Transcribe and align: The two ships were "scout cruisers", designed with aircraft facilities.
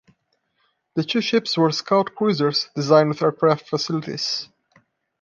The 0.95 1.03
two 1.03 1.21
ships 1.21 1.55
were 1.55 1.71
"scout 1.71 2.15
cruisers", 2.15 2.69
designed 2.73 3.09
with 3.09 3.21
aircraft 3.21 3.69
facilities. 3.69 4.49